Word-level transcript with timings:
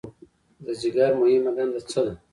د 0.65 0.67
ځیګر 0.79 1.11
مهمه 1.21 1.51
دنده 1.57 1.79
څه 1.89 1.99
ده؟ 2.05 2.13